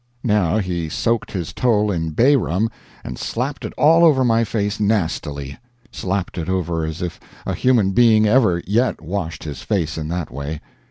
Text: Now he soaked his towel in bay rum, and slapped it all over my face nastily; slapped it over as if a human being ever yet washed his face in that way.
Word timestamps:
Now 0.23 0.57
he 0.57 0.89
soaked 0.89 1.31
his 1.33 1.53
towel 1.53 1.91
in 1.91 2.09
bay 2.09 2.35
rum, 2.35 2.71
and 3.03 3.19
slapped 3.19 3.63
it 3.63 3.73
all 3.77 4.03
over 4.03 4.25
my 4.25 4.43
face 4.43 4.79
nastily; 4.79 5.59
slapped 5.91 6.39
it 6.39 6.49
over 6.49 6.85
as 6.85 7.03
if 7.03 7.19
a 7.45 7.53
human 7.53 7.91
being 7.91 8.25
ever 8.25 8.63
yet 8.65 8.99
washed 8.99 9.43
his 9.43 9.61
face 9.61 9.99
in 9.99 10.07
that 10.07 10.31
way. 10.31 10.59